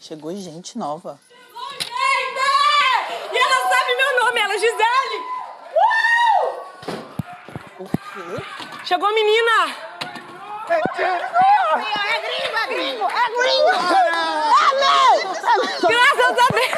Chegou 0.00 0.34
gente 0.36 0.78
nova. 0.78 1.18
E 3.32 3.36
ela 3.36 3.68
sabe 3.68 3.96
meu 3.96 4.24
nome, 4.24 4.40
ela 4.40 4.54
é 4.54 4.58
Gisele! 4.58 5.18
O 7.80 7.84
quê? 7.84 8.42
Chegou 8.84 9.08
a 9.08 9.12
menina! 9.12 9.74
É 10.70 10.80
gringo, 12.22 12.56
é 12.56 12.66
gringo, 12.68 13.08
é 13.10 13.28
gringo! 13.42 13.72
Graças 15.82 16.38
a 16.38 16.48
Deus! 16.52 16.68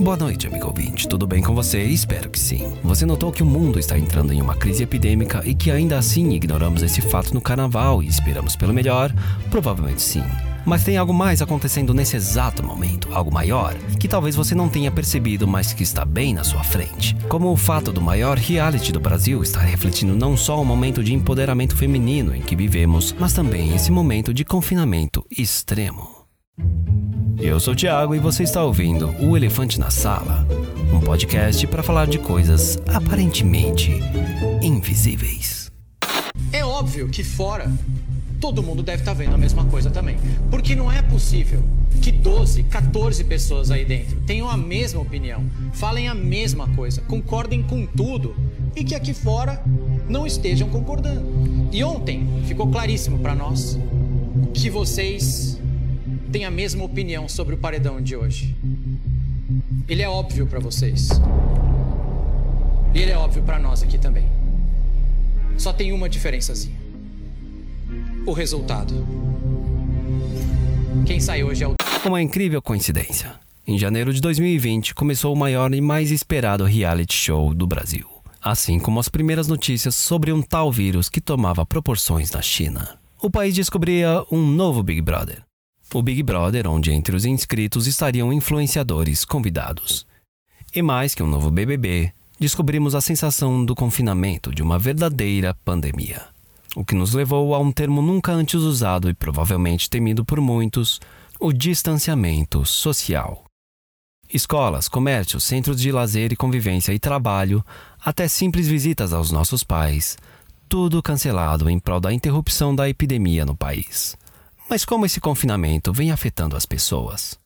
Boa 0.00 0.16
noite, 0.16 0.48
amigo 0.48 0.66
ouvinte. 0.66 1.08
Tudo 1.08 1.26
bem 1.26 1.42
com 1.42 1.54
você? 1.54 1.82
Espero 1.82 2.30
que 2.30 2.38
sim. 2.38 2.78
Você 2.82 3.06
notou 3.06 3.30
que 3.30 3.44
o 3.44 3.46
mundo 3.46 3.78
está 3.78 3.96
entrando 3.96 4.32
em 4.32 4.42
uma 4.42 4.56
crise 4.56 4.82
epidêmica 4.82 5.42
e 5.44 5.54
que 5.54 5.70
ainda 5.70 5.98
assim 5.98 6.30
ignoramos 6.30 6.82
esse 6.82 7.00
fato 7.00 7.32
no 7.32 7.40
carnaval 7.40 8.02
e 8.02 8.08
esperamos 8.08 8.56
pelo 8.56 8.74
melhor? 8.74 9.12
Provavelmente 9.50 10.02
sim. 10.02 10.24
Mas 10.68 10.84
tem 10.84 10.98
algo 10.98 11.14
mais 11.14 11.40
acontecendo 11.40 11.94
nesse 11.94 12.14
exato 12.14 12.62
momento, 12.62 13.08
algo 13.10 13.32
maior, 13.32 13.74
que 13.98 14.06
talvez 14.06 14.36
você 14.36 14.54
não 14.54 14.68
tenha 14.68 14.90
percebido, 14.90 15.48
mas 15.48 15.72
que 15.72 15.82
está 15.82 16.04
bem 16.04 16.34
na 16.34 16.44
sua 16.44 16.62
frente. 16.62 17.16
Como 17.26 17.50
o 17.50 17.56
fato 17.56 17.90
do 17.90 18.02
maior 18.02 18.36
reality 18.36 18.92
do 18.92 19.00
Brasil 19.00 19.42
estar 19.42 19.62
refletindo 19.62 20.14
não 20.14 20.36
só 20.36 20.60
o 20.60 20.66
momento 20.66 21.02
de 21.02 21.14
empoderamento 21.14 21.74
feminino 21.74 22.36
em 22.36 22.42
que 22.42 22.54
vivemos, 22.54 23.16
mas 23.18 23.32
também 23.32 23.74
esse 23.74 23.90
momento 23.90 24.34
de 24.34 24.44
confinamento 24.44 25.24
extremo. 25.30 26.26
Eu 27.38 27.58
sou 27.58 27.72
o 27.72 27.76
Thiago 27.76 28.14
e 28.14 28.18
você 28.18 28.42
está 28.42 28.62
ouvindo 28.62 29.14
O 29.20 29.38
Elefante 29.38 29.80
na 29.80 29.88
Sala, 29.88 30.46
um 30.92 31.00
podcast 31.00 31.66
para 31.66 31.82
falar 31.82 32.06
de 32.06 32.18
coisas 32.18 32.78
aparentemente 32.88 33.90
invisíveis. 34.60 35.72
É 36.52 36.62
óbvio 36.62 37.08
que 37.08 37.24
fora 37.24 37.72
todo 38.40 38.62
mundo 38.62 38.82
deve 38.82 39.02
estar 39.02 39.14
vendo 39.14 39.34
a 39.34 39.38
mesma 39.38 39.64
coisa 39.64 39.90
também. 39.90 40.16
Porque 40.50 40.74
não 40.74 40.90
é 40.90 41.02
possível 41.02 41.62
que 42.00 42.12
12, 42.12 42.62
14 42.64 43.24
pessoas 43.24 43.70
aí 43.70 43.84
dentro 43.84 44.20
tenham 44.22 44.48
a 44.48 44.56
mesma 44.56 45.00
opinião, 45.00 45.44
falem 45.72 46.08
a 46.08 46.14
mesma 46.14 46.68
coisa, 46.68 47.00
concordem 47.02 47.62
com 47.62 47.86
tudo 47.86 48.34
e 48.76 48.84
que 48.84 48.94
aqui 48.94 49.12
fora 49.12 49.62
não 50.08 50.26
estejam 50.26 50.68
concordando. 50.68 51.26
E 51.72 51.82
ontem 51.82 52.26
ficou 52.46 52.68
claríssimo 52.68 53.18
para 53.18 53.34
nós 53.34 53.78
que 54.54 54.70
vocês 54.70 55.58
têm 56.30 56.44
a 56.44 56.50
mesma 56.50 56.84
opinião 56.84 57.28
sobre 57.28 57.54
o 57.54 57.58
paredão 57.58 58.00
de 58.00 58.16
hoje. 58.16 58.54
Ele 59.88 60.02
é 60.02 60.08
óbvio 60.08 60.46
para 60.46 60.60
vocês. 60.60 61.08
E 62.94 62.98
ele 62.98 63.10
é 63.10 63.16
óbvio 63.16 63.42
para 63.42 63.58
nós 63.58 63.82
aqui 63.82 63.98
também. 63.98 64.26
Só 65.56 65.72
tem 65.72 65.92
uma 65.92 66.08
diferençazinha. 66.08 66.87
O 68.28 68.32
resultado. 68.34 68.94
Quem 71.06 71.18
sai 71.18 71.42
hoje 71.42 71.64
é 71.64 71.66
o 71.66 71.74
Uma 72.04 72.20
incrível 72.20 72.60
coincidência. 72.60 73.34
Em 73.66 73.78
janeiro 73.78 74.12
de 74.12 74.20
2020 74.20 74.94
começou 74.94 75.32
o 75.32 75.36
maior 75.36 75.72
e 75.72 75.80
mais 75.80 76.10
esperado 76.10 76.66
reality 76.66 77.14
show 77.14 77.54
do 77.54 77.66
Brasil. 77.66 78.06
Assim 78.42 78.78
como 78.78 79.00
as 79.00 79.08
primeiras 79.08 79.48
notícias 79.48 79.94
sobre 79.94 80.30
um 80.30 80.42
tal 80.42 80.70
vírus 80.70 81.08
que 81.08 81.22
tomava 81.22 81.64
proporções 81.64 82.30
na 82.30 82.42
China. 82.42 82.98
O 83.18 83.30
país 83.30 83.54
descobria 83.54 84.22
um 84.30 84.46
novo 84.46 84.82
Big 84.82 85.00
Brother. 85.00 85.42
O 85.94 86.02
Big 86.02 86.22
Brother, 86.22 86.68
onde 86.68 86.92
entre 86.92 87.16
os 87.16 87.24
inscritos 87.24 87.86
estariam 87.86 88.30
influenciadores 88.30 89.24
convidados. 89.24 90.06
E 90.74 90.82
mais 90.82 91.14
que 91.14 91.22
um 91.22 91.26
novo 91.26 91.50
BBB, 91.50 92.12
descobrimos 92.38 92.94
a 92.94 93.00
sensação 93.00 93.64
do 93.64 93.74
confinamento 93.74 94.54
de 94.54 94.62
uma 94.62 94.78
verdadeira 94.78 95.54
pandemia. 95.64 96.36
O 96.76 96.84
que 96.84 96.94
nos 96.94 97.14
levou 97.14 97.54
a 97.54 97.58
um 97.58 97.72
termo 97.72 98.02
nunca 98.02 98.32
antes 98.32 98.60
usado 98.60 99.08
e 99.08 99.14
provavelmente 99.14 99.88
temido 99.88 100.24
por 100.24 100.40
muitos: 100.40 101.00
o 101.40 101.52
distanciamento 101.52 102.64
social. 102.64 103.44
Escolas, 104.32 104.88
comércios, 104.88 105.44
centros 105.44 105.80
de 105.80 105.90
lazer 105.90 106.32
e 106.32 106.36
convivência 106.36 106.92
e 106.92 106.98
trabalho, 106.98 107.64
até 108.04 108.28
simples 108.28 108.68
visitas 108.68 109.12
aos 109.12 109.30
nossos 109.30 109.64
pais, 109.64 110.18
tudo 110.68 111.02
cancelado 111.02 111.70
em 111.70 111.78
prol 111.78 111.98
da 111.98 112.12
interrupção 112.12 112.74
da 112.74 112.88
epidemia 112.88 113.46
no 113.46 113.56
país. 113.56 114.16
Mas 114.68 114.84
como 114.84 115.06
esse 115.06 115.18
confinamento 115.18 115.94
vem 115.94 116.10
afetando 116.10 116.54
as 116.54 116.66
pessoas? 116.66 117.38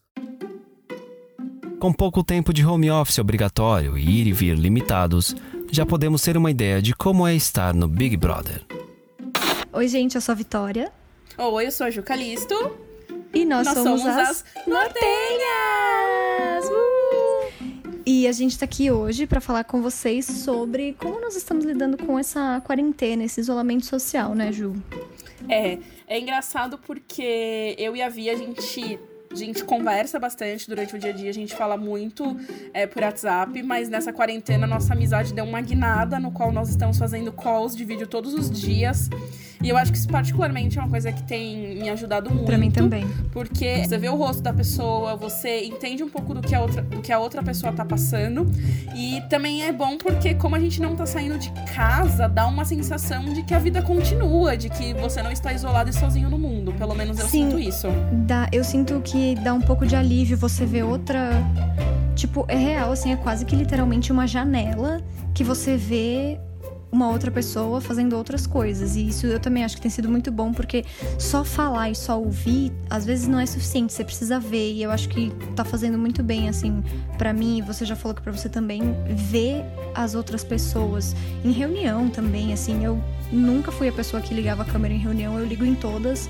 Com 1.78 1.92
pouco 1.92 2.24
tempo 2.24 2.52
de 2.52 2.64
home 2.66 2.90
office 2.90 3.18
obrigatório 3.18 3.96
e 3.96 4.20
ir 4.20 4.26
e 4.26 4.32
vir 4.32 4.58
limitados, 4.58 5.36
já 5.70 5.86
podemos 5.86 6.20
ter 6.22 6.36
uma 6.36 6.50
ideia 6.50 6.82
de 6.82 6.94
como 6.94 7.26
é 7.26 7.34
estar 7.34 7.72
no 7.72 7.86
Big 7.86 8.16
Brother. 8.16 8.71
Oi, 9.74 9.88
gente, 9.88 10.16
eu 10.16 10.20
sou 10.20 10.32
a 10.32 10.36
Vitória. 10.36 10.92
Oi, 11.38 11.66
eu 11.66 11.72
sou 11.72 11.86
a 11.86 11.90
Ju 11.90 12.02
Calisto. 12.02 12.54
E 13.32 13.42
nós, 13.46 13.66
Nós 13.66 13.78
somos, 13.78 14.02
somos 14.02 14.18
as, 14.18 14.28
as 14.28 14.44
Nortenhas! 14.66 16.68
Uh! 16.68 18.02
E 18.04 18.26
a 18.26 18.32
gente 18.32 18.58
tá 18.58 18.66
aqui 18.66 18.90
hoje 18.90 19.26
pra 19.26 19.40
falar 19.40 19.64
com 19.64 19.80
vocês 19.80 20.26
sobre 20.26 20.92
como 20.98 21.18
nós 21.18 21.36
estamos 21.36 21.64
lidando 21.64 21.96
com 21.96 22.18
essa 22.18 22.60
quarentena, 22.66 23.24
esse 23.24 23.40
isolamento 23.40 23.86
social, 23.86 24.34
né, 24.34 24.52
Ju? 24.52 24.74
É, 25.48 25.78
é 26.06 26.20
engraçado 26.20 26.76
porque 26.76 27.74
eu 27.78 27.96
e 27.96 28.02
a 28.02 28.10
Vi, 28.10 28.28
a 28.28 28.36
gente, 28.36 29.00
a 29.32 29.36
gente 29.36 29.64
conversa 29.64 30.18
bastante 30.18 30.68
durante 30.68 30.94
o 30.94 30.98
dia 30.98 31.10
a 31.10 31.12
dia, 31.12 31.30
a 31.30 31.34
gente 31.34 31.54
fala 31.54 31.76
muito 31.76 32.36
é, 32.72 32.86
por 32.86 33.02
WhatsApp, 33.02 33.62
mas 33.62 33.88
nessa 33.88 34.12
quarentena 34.12 34.66
nossa 34.66 34.92
amizade 34.92 35.32
deu 35.32 35.44
uma 35.44 35.60
guinada, 35.60 36.18
no 36.18 36.30
qual 36.30 36.52
nós 36.52 36.68
estamos 36.68 36.98
fazendo 36.98 37.32
calls 37.32 37.74
de 37.74 37.84
vídeo 37.84 38.06
todos 38.06 38.34
os 38.34 38.50
dias. 38.50 39.08
E 39.62 39.68
eu 39.68 39.76
acho 39.76 39.92
que 39.92 39.98
isso 39.98 40.08
particularmente 40.08 40.76
é 40.76 40.82
uma 40.82 40.90
coisa 40.90 41.12
que 41.12 41.22
tem 41.22 41.76
me 41.76 41.88
ajudado 41.88 42.28
muito. 42.30 42.46
Pra 42.46 42.58
mim 42.58 42.70
também. 42.70 43.06
Porque 43.30 43.84
você 43.86 43.96
vê 43.96 44.08
o 44.08 44.16
rosto 44.16 44.42
da 44.42 44.52
pessoa, 44.52 45.14
você 45.14 45.64
entende 45.64 46.02
um 46.02 46.08
pouco 46.08 46.34
do 46.34 46.42
que 46.42 46.52
a 46.52 46.60
outra, 46.60 46.82
do 46.82 47.00
que 47.00 47.12
a 47.12 47.18
outra 47.18 47.42
pessoa 47.42 47.72
tá 47.72 47.84
passando. 47.84 48.50
E 48.96 49.22
também 49.30 49.62
é 49.62 49.70
bom 49.70 49.96
porque, 49.96 50.34
como 50.34 50.56
a 50.56 50.60
gente 50.60 50.82
não 50.82 50.96
tá 50.96 51.06
saindo 51.06 51.38
de 51.38 51.52
casa, 51.74 52.28
dá 52.28 52.46
uma 52.48 52.64
sensação 52.64 53.32
de 53.32 53.44
que 53.44 53.54
a 53.54 53.58
vida 53.60 53.80
continua, 53.82 54.56
de 54.56 54.68
que 54.68 54.94
você 54.94 55.22
não 55.22 55.30
está 55.30 55.52
isolado 55.52 55.90
e 55.90 55.92
sozinho 55.92 56.28
no 56.28 56.38
mundo. 56.38 56.72
Pelo 56.72 56.94
menos 56.96 57.20
eu 57.20 57.26
Sim. 57.26 57.50
sinto 57.50 57.58
isso. 57.60 57.86
Dá, 58.26 58.48
eu 58.52 58.64
sinto 58.64 59.00
que 59.00 59.21
dá 59.42 59.54
um 59.54 59.60
pouco 59.60 59.86
de 59.86 59.96
alívio 59.96 60.36
você 60.36 60.66
ver 60.66 60.84
outra. 60.84 61.30
Tipo, 62.14 62.44
é 62.48 62.56
real, 62.56 62.92
assim, 62.92 63.12
é 63.12 63.16
quase 63.16 63.44
que 63.44 63.56
literalmente 63.56 64.12
uma 64.12 64.26
janela 64.26 65.00
que 65.34 65.42
você 65.42 65.76
vê 65.76 66.38
uma 66.92 67.08
outra 67.08 67.30
pessoa 67.30 67.80
fazendo 67.80 68.14
outras 68.14 68.46
coisas. 68.46 68.96
E 68.96 69.08
isso 69.08 69.26
eu 69.26 69.40
também 69.40 69.64
acho 69.64 69.76
que 69.76 69.82
tem 69.82 69.90
sido 69.90 70.10
muito 70.10 70.30
bom, 70.30 70.52
porque 70.52 70.84
só 71.18 71.42
falar 71.42 71.90
e 71.90 71.94
só 71.94 72.20
ouvir, 72.20 72.70
às 72.90 73.06
vezes 73.06 73.26
não 73.26 73.40
é 73.40 73.46
suficiente, 73.46 73.94
você 73.94 74.04
precisa 74.04 74.38
ver. 74.38 74.74
E 74.74 74.82
eu 74.82 74.90
acho 74.90 75.08
que 75.08 75.32
tá 75.56 75.64
fazendo 75.64 75.96
muito 75.96 76.22
bem, 76.22 76.50
assim, 76.50 76.84
para 77.16 77.32
mim, 77.32 77.62
você 77.66 77.86
já 77.86 77.96
falou 77.96 78.14
que 78.14 78.20
pra 78.20 78.30
você 78.30 78.48
também, 78.48 78.82
ver 79.08 79.64
as 79.94 80.14
outras 80.14 80.44
pessoas. 80.44 81.16
Em 81.42 81.50
reunião 81.50 82.10
também, 82.10 82.52
assim, 82.52 82.84
eu 82.84 83.02
nunca 83.32 83.72
fui 83.72 83.88
a 83.88 83.92
pessoa 83.92 84.22
que 84.22 84.34
ligava 84.34 84.62
a 84.62 84.66
câmera 84.66 84.92
em 84.92 84.98
reunião, 84.98 85.38
eu 85.38 85.46
ligo 85.46 85.64
em 85.64 85.74
todas. 85.74 86.28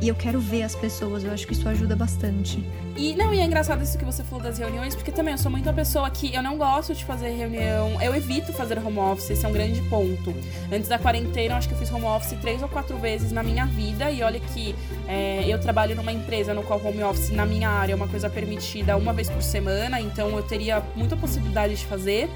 E 0.00 0.08
eu 0.08 0.14
quero 0.14 0.38
ver 0.38 0.62
as 0.62 0.76
pessoas, 0.76 1.24
eu 1.24 1.32
acho 1.32 1.46
que 1.46 1.52
isso 1.52 1.68
ajuda 1.68 1.96
bastante. 1.96 2.64
E 2.96 3.14
não, 3.16 3.34
e 3.34 3.40
é 3.40 3.44
engraçado 3.44 3.82
isso 3.82 3.98
que 3.98 4.04
você 4.04 4.22
falou 4.22 4.42
das 4.42 4.58
reuniões, 4.58 4.94
porque 4.94 5.10
também 5.10 5.32
eu 5.32 5.38
sou 5.38 5.50
muito 5.50 5.66
uma 5.66 5.72
pessoa 5.72 6.08
que 6.08 6.34
eu 6.34 6.42
não 6.42 6.56
gosto 6.56 6.94
de 6.94 7.04
fazer 7.04 7.30
reunião, 7.30 8.00
eu 8.00 8.14
evito 8.14 8.52
fazer 8.52 8.78
home 8.78 8.98
office, 8.98 9.30
esse 9.30 9.44
é 9.44 9.48
um 9.48 9.52
grande 9.52 9.82
ponto. 9.82 10.34
Antes 10.72 10.88
da 10.88 10.98
quarentena, 10.98 11.54
eu 11.54 11.58
acho 11.58 11.68
que 11.68 11.74
eu 11.74 11.78
fiz 11.78 11.92
home 11.92 12.04
office 12.04 12.38
três 12.40 12.62
ou 12.62 12.68
quatro 12.68 12.96
vezes 12.98 13.32
na 13.32 13.42
minha 13.42 13.66
vida, 13.66 14.10
e 14.10 14.22
olha 14.22 14.38
que 14.38 14.74
é, 15.08 15.44
eu 15.48 15.58
trabalho 15.60 15.96
numa 15.96 16.12
empresa 16.12 16.54
no 16.54 16.62
qual 16.62 16.84
home 16.84 17.02
office 17.02 17.30
na 17.30 17.44
minha 17.44 17.68
área 17.68 17.92
é 17.92 17.96
uma 17.96 18.08
coisa 18.08 18.30
permitida 18.30 18.96
uma 18.96 19.12
vez 19.12 19.28
por 19.28 19.42
semana, 19.42 20.00
então 20.00 20.30
eu 20.30 20.42
teria 20.42 20.82
muita 20.94 21.16
possibilidade 21.16 21.74
de 21.74 21.86
fazer. 21.86 22.28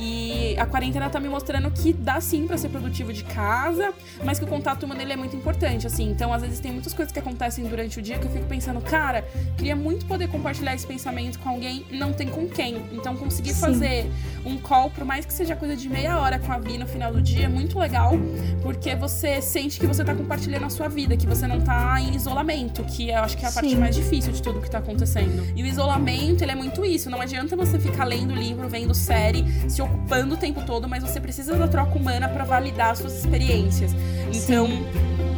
E 0.00 0.56
a 0.58 0.64
quarentena 0.64 1.10
tá 1.10 1.20
me 1.20 1.28
mostrando 1.28 1.70
que 1.70 1.92
dá 1.92 2.20
sim 2.22 2.46
pra 2.46 2.56
ser 2.56 2.70
produtivo 2.70 3.12
de 3.12 3.22
casa, 3.22 3.92
mas 4.24 4.38
que 4.38 4.44
o 4.46 4.48
contato 4.48 4.84
humano 4.84 5.02
ele 5.02 5.12
é 5.12 5.16
muito 5.16 5.36
importante, 5.36 5.86
assim. 5.86 6.10
Então, 6.10 6.32
às 6.32 6.40
vezes 6.40 6.58
tem 6.58 6.72
muitas 6.72 6.94
coisas 6.94 7.12
que 7.12 7.18
acontecem 7.18 7.66
durante 7.66 7.98
o 7.98 8.02
dia 8.02 8.18
que 8.18 8.26
eu 8.26 8.30
fico 8.30 8.46
pensando, 8.46 8.80
cara, 8.80 9.22
queria 9.58 9.76
muito 9.76 10.06
poder 10.06 10.28
compartilhar 10.28 10.74
esse 10.74 10.86
pensamento 10.86 11.38
com 11.38 11.50
alguém, 11.50 11.84
não 11.90 12.14
tem 12.14 12.28
com 12.28 12.48
quem. 12.48 12.82
Então, 12.92 13.14
conseguir 13.14 13.52
Sim. 13.52 13.60
fazer 13.60 14.10
um 14.46 14.56
call, 14.56 14.88
por 14.88 15.04
mais 15.04 15.26
que 15.26 15.34
seja 15.34 15.54
coisa 15.54 15.76
de 15.76 15.86
meia 15.86 16.18
hora 16.18 16.38
com 16.38 16.50
a 16.50 16.58
Vi 16.58 16.78
no 16.78 16.86
final 16.86 17.12
do 17.12 17.20
dia, 17.20 17.44
é 17.44 17.48
muito 17.48 17.78
legal, 17.78 18.14
porque 18.62 18.94
você 18.94 19.42
sente 19.42 19.78
que 19.78 19.86
você 19.86 20.02
tá 20.02 20.14
compartilhando 20.14 20.64
a 20.64 20.70
sua 20.70 20.88
vida, 20.88 21.14
que 21.14 21.26
você 21.26 21.46
não 21.46 21.60
tá 21.60 22.00
em 22.00 22.14
isolamento, 22.16 22.82
que 22.84 23.10
eu 23.10 23.18
acho 23.18 23.36
que 23.36 23.44
é 23.44 23.48
a 23.48 23.52
parte 23.52 23.70
Sim. 23.70 23.76
mais 23.76 23.94
difícil 23.94 24.32
de 24.32 24.40
tudo 24.42 24.62
que 24.62 24.70
tá 24.70 24.78
acontecendo. 24.78 25.46
E 25.54 25.62
o 25.62 25.66
isolamento, 25.66 26.42
ele 26.42 26.52
é 26.52 26.54
muito 26.54 26.84
isso. 26.86 27.10
Não 27.10 27.20
adianta 27.20 27.54
você 27.54 27.78
ficar 27.78 28.04
lendo 28.04 28.34
livro, 28.34 28.66
vendo 28.66 28.94
série, 28.94 29.44
se 29.68 29.82
ocupando 29.90 30.34
o 30.34 30.36
tempo 30.36 30.64
todo, 30.64 30.88
mas 30.88 31.02
você 31.02 31.20
precisa 31.20 31.56
da 31.56 31.68
troca 31.68 31.96
humana 31.96 32.28
pra 32.28 32.44
validar 32.44 32.90
as 32.90 32.98
suas 32.98 33.18
experiências. 33.18 33.92
Então, 34.32 34.68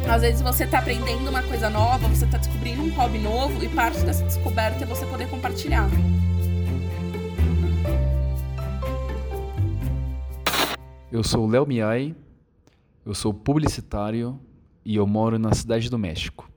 às 0.09 0.21
vezes 0.21 0.41
você 0.41 0.65
tá 0.65 0.79
aprendendo 0.79 1.27
uma 1.29 1.41
coisa 1.43 1.69
nova, 1.69 2.07
você 2.07 2.25
tá 2.25 2.37
descobrindo 2.37 2.81
um 2.81 2.93
hobby 2.93 3.19
novo 3.19 3.63
e 3.63 3.69
parte 3.69 3.99
dessa 4.01 4.23
descoberta 4.23 4.83
é 4.83 4.87
você 4.87 5.05
poder 5.05 5.27
compartilhar. 5.29 5.89
Eu 11.11 11.23
sou 11.23 11.45
o 11.45 11.47
Léo 11.47 11.67
Miai, 11.67 12.15
eu 13.05 13.13
sou 13.13 13.33
publicitário 13.33 14.39
e 14.83 14.95
eu 14.95 15.05
moro 15.05 15.37
na 15.37 15.53
cidade 15.53 15.89
do 15.89 15.97
México. 15.97 16.52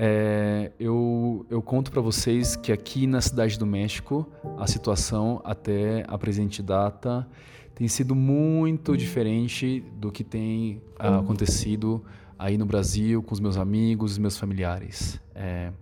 É, 0.00 0.70
eu, 0.78 1.44
eu 1.50 1.60
conto 1.60 1.90
para 1.90 2.00
vocês 2.00 2.54
que 2.54 2.70
aqui 2.70 3.04
na 3.04 3.20
cidade 3.20 3.58
do 3.58 3.66
México, 3.66 4.24
a 4.56 4.64
situação 4.64 5.42
até 5.44 6.04
a 6.06 6.16
presente 6.16 6.62
data 6.62 7.26
tem 7.74 7.88
sido 7.88 8.14
muito 8.14 8.96
diferente 8.96 9.84
do 9.96 10.12
que 10.12 10.22
tem 10.22 10.80
uh, 11.00 11.18
acontecido 11.18 12.00
aí 12.38 12.56
no 12.56 12.64
Brasil 12.64 13.20
com 13.24 13.34
os 13.34 13.40
meus 13.40 13.56
amigos, 13.56 14.12
os 14.12 14.18
meus 14.18 14.38
familiares. 14.38 15.20
É, 15.34 15.72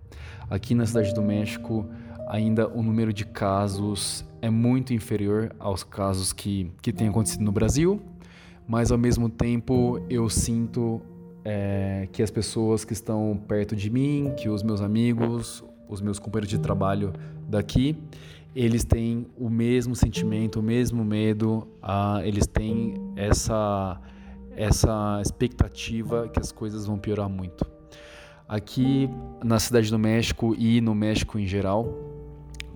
aqui 0.49 0.73
na 0.73 0.87
cidade 0.87 1.13
do 1.13 1.21
México, 1.21 1.85
ainda 2.27 2.67
o 2.67 2.81
número 2.81 3.13
de 3.13 3.23
casos 3.23 4.25
é 4.41 4.49
muito 4.49 4.95
inferior 4.95 5.55
aos 5.59 5.83
casos 5.83 6.33
que, 6.33 6.71
que 6.81 6.91
tem 6.91 7.07
acontecido 7.07 7.43
no 7.43 7.51
Brasil, 7.51 8.01
mas 8.67 8.91
ao 8.91 8.97
mesmo 8.97 9.29
tempo 9.29 10.01
eu 10.09 10.27
sinto 10.27 11.03
é, 11.49 12.09
que 12.11 12.21
as 12.21 12.29
pessoas 12.29 12.83
que 12.83 12.91
estão 12.91 13.39
perto 13.47 13.73
de 13.73 13.89
mim, 13.89 14.33
que 14.35 14.49
os 14.49 14.61
meus 14.61 14.81
amigos, 14.81 15.63
os 15.87 16.01
meus 16.01 16.19
companheiros 16.19 16.49
de 16.49 16.57
trabalho 16.57 17.13
daqui, 17.47 17.95
eles 18.53 18.83
têm 18.83 19.25
o 19.37 19.49
mesmo 19.49 19.95
sentimento, 19.95 20.59
o 20.59 20.63
mesmo 20.63 21.05
medo, 21.05 21.65
ah, 21.81 22.19
eles 22.25 22.45
têm 22.45 22.95
essa, 23.15 23.97
essa 24.57 25.21
expectativa 25.21 26.27
que 26.27 26.37
as 26.37 26.51
coisas 26.51 26.85
vão 26.85 26.97
piorar 26.97 27.29
muito. 27.29 27.65
Aqui 28.45 29.09
na 29.41 29.57
cidade 29.57 29.89
do 29.89 29.97
México 29.97 30.53
e 30.57 30.81
no 30.81 30.93
México 30.93 31.39
em 31.39 31.47
geral, 31.47 31.97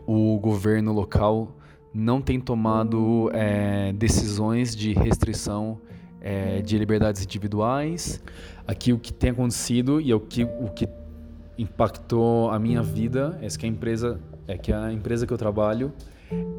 o 0.07 0.39
governo 0.39 0.93
local 0.93 1.57
não 1.93 2.21
tem 2.21 2.39
tomado 2.39 3.29
é, 3.33 3.91
decisões 3.91 4.73
de 4.73 4.93
restrição 4.93 5.77
é, 6.21 6.61
de 6.61 6.77
liberdades 6.77 7.23
individuais. 7.23 8.21
Aqui 8.67 8.93
o 8.93 8.99
que 8.99 9.11
tem 9.11 9.31
acontecido 9.31 9.99
e 9.99 10.11
é 10.11 10.15
o 10.15 10.19
que, 10.19 10.43
o 10.43 10.69
que 10.69 10.87
impactou 11.57 12.49
a 12.49 12.59
minha 12.59 12.81
vida 12.81 13.37
é 13.41 13.47
que 13.47 13.65
a 13.65 13.69
empresa 13.69 14.19
é 14.47 14.57
que 14.57 14.71
a 14.71 14.91
empresa 14.91 15.27
que 15.27 15.33
eu 15.33 15.37
trabalho 15.37 15.93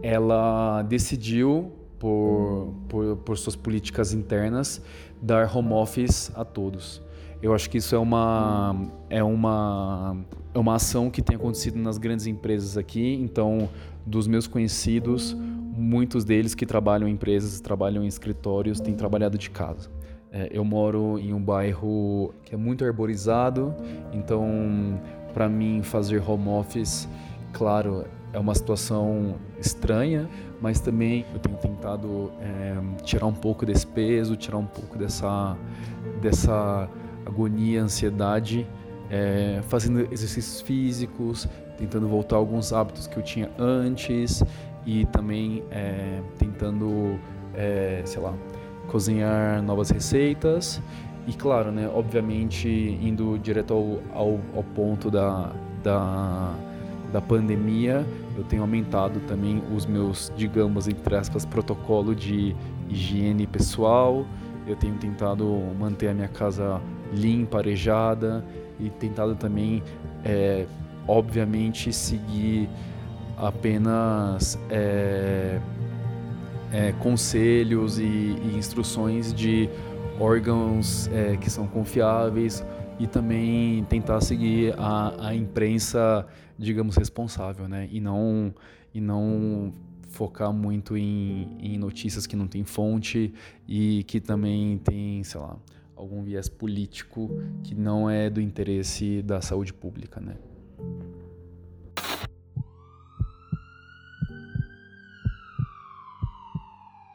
ela 0.03 0.83
decidiu 0.83 1.73
por, 1.99 2.75
por, 2.89 3.17
por 3.19 3.39
suas 3.39 3.57
políticas 3.57 4.13
internas 4.13 4.83
dar 5.21 5.51
home 5.55 5.73
office 5.73 6.31
a 6.35 6.45
todos. 6.45 7.01
Eu 7.41 7.55
acho 7.55 7.69
que 7.71 7.79
isso 7.79 7.95
é 7.95 7.99
uma 7.99 8.77
é 9.09 9.23
uma 9.23 10.17
é 10.55 10.59
uma 10.59 10.75
ação 10.75 11.11
que 11.11 11.23
tem 11.23 11.37
acontecido 11.37 11.79
nas 11.79 11.99
grandes 11.99 12.27
empresas 12.27 12.77
aqui. 12.77 13.15
Então, 13.15 13.69
dos 14.07 14.27
meus 14.27 14.47
conhecidos, 14.47 15.37
muitos 15.73 16.25
deles 16.25 16.55
que 16.55 16.67
trabalham 16.67 17.09
em 17.09 17.13
empresas, 17.13 17.59
trabalham 17.61 18.05
em 18.05 18.07
escritórios, 18.07 18.79
têm 18.79 18.95
trabalhado 18.95 19.39
de 19.39 19.49
casa. 19.49 19.91
É, 20.31 20.49
eu 20.53 20.65
moro 20.65 21.19
em 21.19 21.33
um 21.33 21.43
bairro 21.43 22.35
que 22.45 22.55
é 22.55 22.59
muito 22.59 22.85
arborizado, 22.85 23.75
então 24.13 25.01
para 25.33 25.49
mim 25.49 25.83
fazer 25.83 26.23
home 26.27 26.49
office, 26.49 27.09
claro, 27.53 28.05
é 28.33 28.39
uma 28.39 28.55
situação 28.55 29.37
estranha, 29.59 30.29
mas 30.61 30.81
também 30.81 31.25
eu 31.35 31.39
tenho 31.39 31.57
tentado 31.57 32.31
é, 32.41 32.75
tirar 33.03 33.27
um 33.27 33.33
pouco 33.33 33.67
desse 33.67 33.87
peso, 33.87 34.37
tirar 34.37 34.59
um 34.59 34.67
pouco 34.67 34.99
dessa 34.99 35.57
dessa 36.21 36.89
agonia, 37.27 37.83
ansiedade, 37.83 38.67
é, 39.11 39.61
fazendo 39.69 40.01
exercícios 40.13 40.61
físicos, 40.61 41.49
tentando 41.77 42.09
voltar 42.09 42.37
alguns 42.37 42.73
hábitos 42.73 43.07
que 43.07 43.17
eu 43.17 43.23
tinha 43.23 43.51
antes 43.59 44.43
e 44.87 45.05
também 45.07 45.63
é, 45.71 46.21
tentando, 46.39 47.19
é, 47.55 48.03
sei 48.05 48.21
lá, 48.21 48.35
cozinhar 48.89 49.63
novas 49.63 49.91
receitas. 49.91 50.81
E 51.27 51.33
claro, 51.33 51.71
né, 51.71 51.89
obviamente 51.93 52.69
indo 52.69 53.39
direto 53.39 53.75
ao, 53.75 54.01
ao, 54.13 54.41
ao 54.57 54.65
ponto 54.75 55.11
da, 55.11 55.53
da, 55.83 56.53
da 57.13 57.21
pandemia, 57.21 58.05
eu 58.37 58.43
tenho 58.45 58.63
aumentado 58.63 59.21
também 59.21 59.63
os 59.75 59.87
meus, 59.87 60.33
digamos, 60.37 60.89
entre 60.89 61.15
aspas, 61.15 61.45
protocolo 61.45 62.15
de 62.15 62.57
higiene 62.89 63.47
pessoal, 63.47 64.27
eu 64.67 64.75
tenho 64.77 64.95
tentado 64.95 65.45
manter 65.79 66.09
a 66.09 66.15
minha 66.15 66.29
casa 66.29 66.81
limpa, 67.13 67.59
arejada 67.59 68.45
e 68.81 68.91
tentado 68.91 69.35
também, 69.35 69.83
é, 70.25 70.67
obviamente, 71.07 71.93
seguir 71.93 72.69
apenas 73.37 74.59
é, 74.71 75.61
é, 76.73 76.93
conselhos 76.93 77.99
e, 77.99 78.05
e, 78.05 78.57
instruções 78.57 79.33
de 79.33 79.69
órgãos 80.19 81.09
é, 81.09 81.37
que 81.37 81.51
são 81.51 81.67
confiáveis 81.67 82.65
e 82.99 83.07
também 83.07 83.85
tentar 83.85 84.21
seguir 84.21 84.75
a, 84.79 85.29
a 85.29 85.35
imprensa, 85.35 86.27
digamos, 86.59 86.97
responsável, 86.97 87.69
né? 87.69 87.89
E 87.91 88.01
não, 88.01 88.55
e 88.95 89.01
não 89.01 89.73
focar 90.09 90.53
muito 90.53 90.97
em, 90.97 91.57
em 91.59 91.79
notícias 91.79 92.27
que 92.27 92.37
não 92.37 92.47
tem 92.47 92.65
fonte 92.65 93.33
e 93.67 94.05
que 94.05 94.21
também 94.21 94.79
tem, 94.79 95.25
sei 95.25 95.41
lá, 95.41 95.57
algum 95.97 96.23
viés 96.23 96.49
político 96.49 97.31
que 97.65 97.75
não 97.75 98.09
é 98.09 98.29
do 98.29 98.41
interesse 98.41 99.23
da 99.23 99.41
saúde 99.41 99.73
pública, 99.73 100.21
né? 100.21 100.37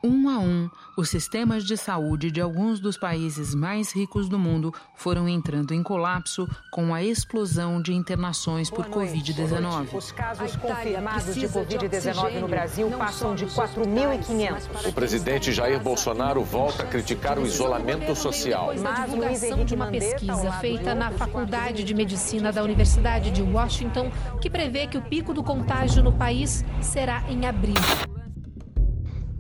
Um 0.07 0.30
a 0.30 0.39
um, 0.39 0.69
os 0.95 1.09
sistemas 1.09 1.65
de 1.65 1.75
saúde 1.75 2.31
de 2.31 2.39
alguns 2.39 2.80
dos 2.80 2.98
países 2.98 3.54
mais 3.54 3.92
ricos 3.92 4.30
do 4.30 4.39
mundo 4.39 4.74
foram 4.95 5.27
entrando 5.27 5.74
em 5.74 5.83
colapso 5.83 6.48
com 6.71 6.94
a 6.94 7.04
explosão 7.04 7.81
de 7.81 7.94
internações 7.94 8.69
por 8.69 8.86
Covid-19. 8.86 9.94
Os 9.94 10.13
casos 10.13 10.56
confirmados 10.56 11.36
de 11.36 11.45
Covid-19 11.50 12.39
no 12.39 12.48
Brasil 12.48 12.89
passam 12.92 13.36
de 13.36 13.48
4.500. 13.48 14.88
O 14.88 14.94
presidente 14.94 15.51
Jair 15.51 15.77
Bolsonaro 15.81 16.42
volta 16.42 16.83
a 16.83 16.86
criticar 16.86 17.38
o 17.38 17.45
isolamento 17.45 18.15
social. 18.15 18.71
Mas 18.81 19.09
divulgação 19.09 19.65
de 19.65 19.75
uma 19.75 19.88
pesquisa 19.88 20.54
feita 20.54 20.95
na 20.95 21.12
Faculdade 21.12 21.83
de 21.83 21.94
Medicina 21.94 22.54
da 22.54 22.63
Universidade 22.63 23.30
de 23.30 23.42
Washington 23.42 24.09
que 24.39 24.50
prevê 24.50 24.88
que 24.88 24.98
o 24.98 25.01
pico 25.01 25.33
do 25.33 25.44
contágio 25.44 26.01
no 26.01 26.13
país 26.13 26.63
será 26.80 27.25
em 27.30 27.45
abril. 27.45 27.75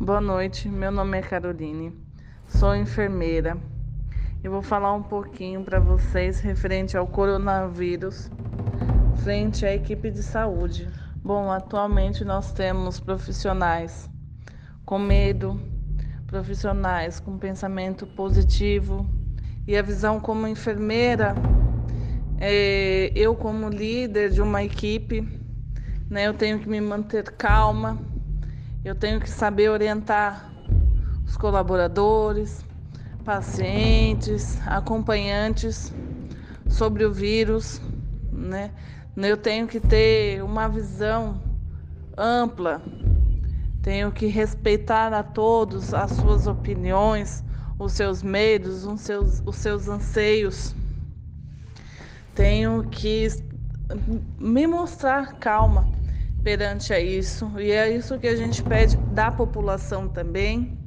Boa 0.07 0.21
noite, 0.21 0.69
meu 0.69 0.89
nome 0.89 1.17
é 1.17 1.21
Caroline, 1.21 1.93
sou 2.47 2.73
enfermeira 2.73 3.57
e 4.41 4.47
vou 4.47 4.61
falar 4.61 4.93
um 4.93 5.03
pouquinho 5.03 5.65
para 5.65 5.81
vocês 5.81 6.39
referente 6.39 6.95
ao 6.95 7.05
coronavírus 7.05 8.31
frente 9.21 9.65
à 9.65 9.75
equipe 9.75 10.09
de 10.09 10.23
saúde. 10.23 10.87
Bom, 11.17 11.51
atualmente 11.51 12.23
nós 12.23 12.53
temos 12.53 13.01
profissionais 13.01 14.09
com 14.85 14.97
medo, 14.97 15.59
profissionais 16.25 17.19
com 17.19 17.37
pensamento 17.37 18.07
positivo 18.07 19.05
e 19.67 19.75
a 19.75 19.81
visão 19.81 20.21
como 20.21 20.47
enfermeira, 20.47 21.35
é, 22.39 23.11
eu 23.13 23.35
como 23.35 23.67
líder 23.67 24.29
de 24.29 24.41
uma 24.41 24.63
equipe, 24.63 25.27
né, 26.09 26.27
eu 26.27 26.33
tenho 26.33 26.59
que 26.59 26.69
me 26.69 26.79
manter 26.79 27.29
calma 27.31 28.06
eu 28.83 28.95
tenho 28.95 29.19
que 29.19 29.29
saber 29.29 29.69
orientar 29.69 30.51
os 31.25 31.35
colaboradores, 31.35 32.65
pacientes, 33.25 34.57
acompanhantes 34.65 35.93
sobre 36.69 37.03
o 37.03 37.11
vírus, 37.11 37.81
né? 38.31 38.71
Eu 39.15 39.35
tenho 39.35 39.67
que 39.67 39.79
ter 39.79 40.43
uma 40.43 40.69
visão 40.69 41.41
ampla, 42.15 42.81
tenho 43.81 44.11
que 44.11 44.27
respeitar 44.27 45.11
a 45.11 45.23
todos 45.23 45.93
as 45.93 46.11
suas 46.11 46.47
opiniões, 46.47 47.43
os 47.79 47.93
seus 47.93 48.23
medos, 48.23 48.85
os 48.85 49.01
seus, 49.01 49.41
os 49.45 49.55
seus 49.55 49.87
anseios. 49.87 50.75
Tenho 52.35 52.83
que 52.83 53.27
me 54.39 54.67
mostrar 54.67 55.33
calma 55.39 55.96
perante 56.47 56.93
a 56.93 56.99
isso, 57.01 57.51
e 57.59 57.71
é 57.71 57.93
isso 57.93 58.17
que 58.17 58.25
a 58.25 58.33
gente 58.33 58.63
pede 58.63 58.95
da 59.11 59.29
população 59.29 60.07
também. 60.07 60.77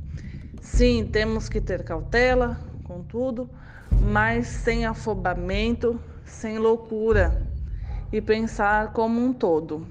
Sim, 0.62 1.06
temos 1.12 1.50
que 1.50 1.60
ter 1.60 1.84
cautela 1.84 2.58
com 2.82 3.02
tudo, 3.02 3.46
mas 4.00 4.46
sem 4.46 4.86
afobamento, 4.86 6.00
sem 6.24 6.58
loucura 6.58 7.46
e 8.10 8.22
pensar 8.22 8.94
como 8.94 9.22
um 9.22 9.34
todo. 9.34 9.86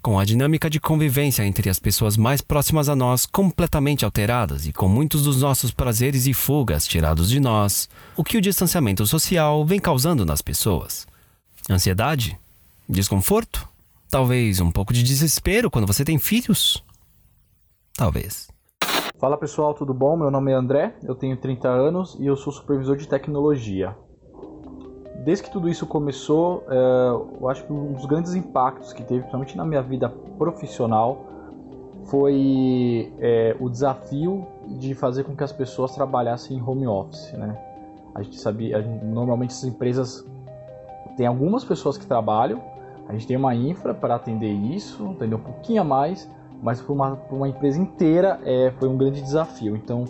Com 0.00 0.18
a 0.18 0.24
dinâmica 0.24 0.70
de 0.70 0.80
convivência 0.80 1.44
entre 1.44 1.68
as 1.68 1.78
pessoas 1.78 2.16
mais 2.16 2.40
próximas 2.40 2.88
a 2.88 2.96
nós 2.96 3.26
completamente 3.26 4.02
alteradas 4.02 4.66
e 4.66 4.72
com 4.72 4.88
muitos 4.88 5.24
dos 5.24 5.42
nossos 5.42 5.70
prazeres 5.70 6.26
e 6.26 6.32
fugas 6.32 6.86
tirados 6.86 7.28
de 7.28 7.38
nós, 7.38 7.86
o 8.16 8.24
que 8.24 8.38
o 8.38 8.40
distanciamento 8.40 9.06
social 9.06 9.62
vem 9.66 9.78
causando 9.78 10.24
nas 10.24 10.40
pessoas? 10.40 11.06
Ansiedade? 11.68 12.38
Desconforto? 12.88 13.68
Talvez 14.08 14.60
um 14.60 14.70
pouco 14.70 14.92
de 14.92 15.02
desespero 15.02 15.68
quando 15.68 15.88
você 15.88 16.04
tem 16.04 16.18
filhos? 16.18 16.84
Talvez. 17.96 18.48
Fala 19.18 19.36
pessoal, 19.36 19.74
tudo 19.74 19.92
bom? 19.92 20.16
Meu 20.16 20.30
nome 20.30 20.52
é 20.52 20.54
André, 20.54 20.94
eu 21.02 21.14
tenho 21.14 21.36
30 21.36 21.68
anos 21.68 22.16
e 22.20 22.26
eu 22.26 22.36
sou 22.36 22.52
supervisor 22.52 22.96
de 22.96 23.08
tecnologia. 23.08 23.96
desde 25.24 25.42
que 25.42 25.50
tudo 25.50 25.68
isso 25.68 25.84
começou, 25.84 26.64
é, 26.68 27.40
eu 27.40 27.48
acho 27.48 27.64
que 27.64 27.72
um 27.72 27.94
dos 27.94 28.06
grandes 28.06 28.34
impactos 28.34 28.92
que 28.92 29.02
teve, 29.02 29.20
principalmente 29.20 29.56
na 29.56 29.64
minha 29.64 29.82
vida 29.82 30.08
profissional, 30.38 31.24
foi 32.04 33.12
é, 33.18 33.56
o 33.58 33.68
desafio 33.68 34.46
de 34.78 34.94
fazer 34.94 35.24
com 35.24 35.34
que 35.34 35.42
as 35.42 35.52
pessoas 35.52 35.92
trabalhassem 35.92 36.56
em 36.56 36.62
home 36.62 36.86
office, 36.86 37.32
né? 37.32 37.58
A 38.14 38.22
gente 38.22 38.38
sabia, 38.38 38.80
normalmente 38.80 39.50
as 39.50 39.64
empresas 39.64 40.24
tem 41.16 41.26
algumas 41.26 41.64
pessoas 41.64 41.98
que 41.98 42.06
trabalham, 42.06 42.62
a 43.08 43.12
gente 43.12 43.26
tem 43.26 43.36
uma 43.36 43.54
infra 43.54 43.94
para 43.94 44.16
atender 44.16 44.52
isso, 44.52 45.04
entendeu? 45.06 45.38
Um 45.38 45.42
pouquinho 45.42 45.82
a 45.82 45.84
mais, 45.84 46.28
mas 46.62 46.80
para 46.80 46.92
uma, 46.92 47.18
uma 47.30 47.48
empresa 47.48 47.80
inteira 47.80 48.40
é, 48.44 48.72
foi 48.78 48.88
um 48.88 48.96
grande 48.96 49.22
desafio. 49.22 49.76
Então, 49.76 50.04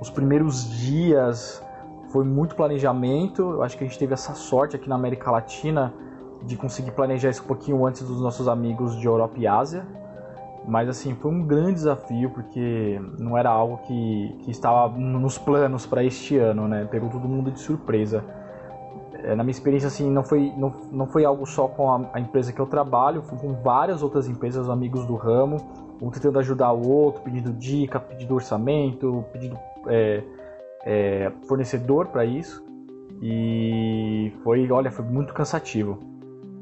os 0.00 0.10
primeiros 0.10 0.68
dias 0.70 1.64
foi 2.10 2.24
muito 2.24 2.54
planejamento. 2.54 3.42
Eu 3.42 3.62
acho 3.62 3.76
que 3.76 3.84
a 3.84 3.86
gente 3.86 3.98
teve 3.98 4.12
essa 4.12 4.34
sorte 4.34 4.76
aqui 4.76 4.88
na 4.88 4.94
América 4.94 5.30
Latina 5.30 5.94
de 6.44 6.56
conseguir 6.56 6.90
planejar 6.90 7.30
isso 7.30 7.42
um 7.42 7.46
pouquinho 7.46 7.86
antes 7.86 8.02
dos 8.02 8.20
nossos 8.20 8.48
amigos 8.48 8.98
de 8.98 9.06
Europa 9.06 9.34
e 9.38 9.46
Ásia. 9.46 9.86
Mas 10.66 10.88
assim, 10.88 11.14
foi 11.14 11.30
um 11.30 11.44
grande 11.44 11.74
desafio 11.74 12.30
porque 12.30 13.00
não 13.18 13.36
era 13.36 13.50
algo 13.50 13.78
que, 13.78 14.36
que 14.40 14.50
estava 14.50 14.88
nos 14.96 15.38
planos 15.38 15.86
para 15.86 16.04
este 16.04 16.36
ano, 16.36 16.68
né? 16.68 16.86
Pegou 16.90 17.08
todo 17.08 17.26
mundo 17.26 17.50
de 17.50 17.58
surpresa. 17.58 18.24
É, 19.22 19.36
na 19.36 19.44
minha 19.44 19.52
experiência, 19.52 19.86
assim, 19.86 20.10
não 20.10 20.24
foi, 20.24 20.52
não, 20.56 20.72
não 20.90 21.06
foi 21.06 21.24
algo 21.24 21.46
só 21.46 21.68
com 21.68 21.92
a, 21.92 22.10
a 22.12 22.20
empresa 22.20 22.52
que 22.52 22.60
eu 22.60 22.66
trabalho, 22.66 23.22
foi 23.22 23.38
com 23.38 23.54
várias 23.54 24.02
outras 24.02 24.28
empresas, 24.28 24.68
amigos 24.68 25.06
do 25.06 25.14
ramo, 25.14 25.58
um 26.00 26.10
tentando 26.10 26.38
ajudar 26.40 26.72
o 26.72 26.90
outro, 26.90 27.22
pedindo 27.22 27.52
dica, 27.52 28.00
pedindo 28.00 28.34
orçamento, 28.34 29.24
pedindo 29.32 29.56
é, 29.86 30.22
é, 30.84 31.32
fornecedor 31.46 32.06
para 32.06 32.24
isso. 32.24 32.64
E 33.22 34.32
foi, 34.42 34.68
olha, 34.72 34.90
foi 34.90 35.04
muito 35.04 35.32
cansativo. 35.32 36.00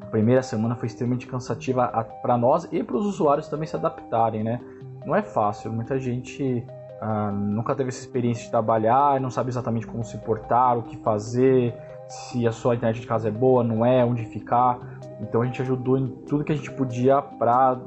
A 0.03 0.07
primeira 0.07 0.43
semana 0.43 0.77
foi 0.77 0.89
extremamente 0.89 1.27
cansativa 1.27 1.89
para 2.21 2.37
nós 2.37 2.69
e 2.71 2.83
para 2.83 2.97
os 2.97 3.07
usuários 3.07 3.49
também 3.49 3.67
se 3.67 3.77
adaptarem, 3.77 4.45
né? 4.45 4.61
Não 5.07 5.17
é 5.17 5.23
fácil, 5.23 5.73
muita 5.73 5.99
gente 5.99 6.63
ah, 7.01 7.33
nunca 7.33 7.75
teve 7.75 7.89
essa 7.89 8.01
experiência 8.01 8.45
de 8.45 8.51
trabalhar, 8.51 9.19
não 9.19 9.31
sabe 9.31 9.49
exatamente 9.49 9.87
como 9.87 10.05
se 10.05 10.19
portar, 10.19 10.77
o 10.77 10.83
que 10.83 10.99
fazer, 10.99 11.75
se 12.11 12.47
a 12.47 12.51
sua 12.51 12.75
internet 12.75 13.01
de 13.01 13.07
casa 13.07 13.29
é 13.29 13.31
boa, 13.31 13.63
não 13.63 13.87
é, 13.87 14.05
onde 14.05 14.25
ficar. 14.25 14.79
Então 15.21 15.43
a 15.43 15.47
gente 15.47 15.63
ajudou 15.63 15.97
em 15.97 16.09
tudo 16.27 16.45
que 16.45 16.53
a 16.53 16.57
gente 16.57 16.71
podia 16.71 17.23
para 17.23 17.81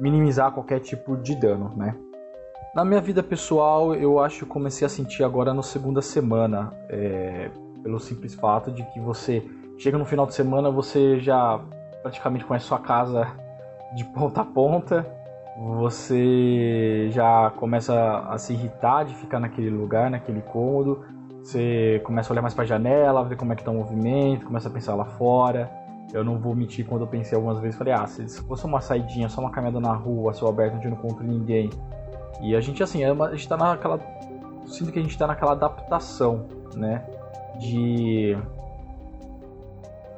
minimizar 0.00 0.52
qualquer 0.52 0.80
tipo 0.80 1.16
de 1.16 1.34
dano, 1.34 1.72
né? 1.76 1.96
Na 2.74 2.84
minha 2.84 3.00
vida 3.00 3.22
pessoal, 3.22 3.94
eu 3.94 4.20
acho 4.20 4.40
que 4.40 4.46
comecei 4.46 4.86
a 4.86 4.88
sentir 4.88 5.24
agora 5.24 5.54
na 5.54 5.62
segunda 5.62 6.02
semana, 6.02 6.72
é, 6.88 7.50
pelo 7.82 7.98
simples 7.98 8.34
fato 8.34 8.70
de 8.70 8.82
que 8.92 9.00
você 9.00 9.42
chega 9.78 9.96
no 9.96 10.04
final 10.04 10.26
de 10.26 10.34
semana, 10.34 10.70
você 10.70 11.18
já 11.20 11.60
praticamente 12.02 12.44
conhece 12.44 12.66
sua 12.66 12.78
casa 12.78 13.26
de 13.96 14.04
ponta 14.04 14.42
a 14.42 14.44
ponta, 14.44 15.06
você 15.56 17.10
já 17.10 17.50
começa 17.56 18.18
a 18.28 18.38
se 18.38 18.52
irritar 18.52 19.04
de 19.04 19.14
ficar 19.14 19.40
naquele 19.40 19.70
lugar, 19.70 20.10
naquele 20.10 20.40
cômodo, 20.42 21.04
você 21.42 22.00
começa 22.04 22.30
a 22.30 22.32
olhar 22.32 22.42
mais 22.42 22.54
para 22.54 22.64
a 22.64 22.66
janela, 22.66 23.24
ver 23.24 23.36
como 23.36 23.52
é 23.52 23.56
que 23.56 23.64
tá 23.64 23.70
o 23.70 23.74
movimento, 23.74 24.46
começa 24.46 24.68
a 24.68 24.70
pensar 24.70 24.94
lá 24.94 25.04
fora. 25.04 25.70
Eu 26.12 26.24
não 26.24 26.38
vou 26.38 26.54
mentir 26.54 26.86
quando 26.86 27.02
eu 27.02 27.06
pensei 27.06 27.36
algumas 27.36 27.58
vezes, 27.58 27.76
falei, 27.76 27.92
ah, 27.92 28.06
se 28.06 28.42
fosse 28.42 28.64
uma 28.64 28.80
saidinha, 28.80 29.28
só 29.28 29.40
uma 29.40 29.50
caminhada 29.50 29.80
na 29.80 29.92
rua, 29.92 30.32
céu 30.32 30.48
aberto, 30.48 30.76
onde 30.76 30.86
eu 30.86 30.90
não 30.90 30.98
encontro 30.98 31.24
ninguém. 31.24 31.70
E 32.40 32.54
a 32.54 32.60
gente, 32.60 32.82
assim, 32.82 33.02
é 33.02 33.10
a 33.10 33.30
gente 33.30 33.48
tá 33.48 33.56
naquela. 33.56 34.00
Sinto 34.66 34.92
que 34.92 34.98
a 34.98 35.02
gente 35.02 35.16
tá 35.16 35.26
naquela 35.26 35.52
adaptação, 35.52 36.46
né? 36.74 37.04
De. 37.58 38.36